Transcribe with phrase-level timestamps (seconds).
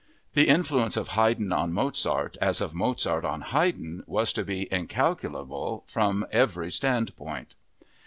[0.33, 5.83] The influence of Haydn on Mozart as of Mozart on Haydn was to be incalculable
[5.85, 7.53] from every standpoint.